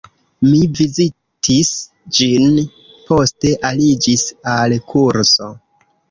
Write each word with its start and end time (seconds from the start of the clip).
Mi 0.51 0.59
vizitis 0.77 1.67
ĝin, 2.19 2.47
poste 3.09 3.51
aliĝis 3.71 4.23
al 4.55 4.75
kurso. 4.95 5.51